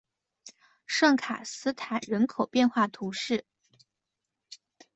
[0.87, 3.45] 圣卡斯坦人口变化图示